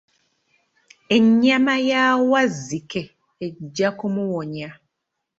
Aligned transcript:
Ennyama 1.17 1.75
ya 1.89 2.03
Wazzike 2.31 3.01
ejja 3.45 3.89
kumuwonya. 3.97 4.69